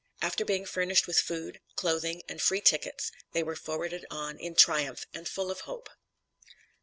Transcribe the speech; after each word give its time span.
After 0.19 0.43
being 0.43 0.65
furnished 0.65 1.05
with 1.05 1.19
food, 1.19 1.61
clothing, 1.75 2.23
and 2.27 2.41
free 2.41 2.59
tickets, 2.59 3.11
they 3.33 3.43
were 3.43 3.55
forwarded 3.55 4.03
on 4.09 4.39
in 4.39 4.55
triumph 4.55 5.05
and 5.13 5.27
full 5.29 5.51
of 5.51 5.59
hope. 5.59 5.89